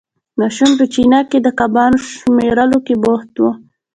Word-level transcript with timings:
ماشوم 0.39 0.71
په 0.79 0.85
چینه 0.93 1.19
کې 1.29 1.39
د 1.41 1.47
کبانو 1.59 1.97
شمېرلو 2.11 2.79
کې 2.85 2.95
بوخت 3.03 3.33
وو. 3.41 3.51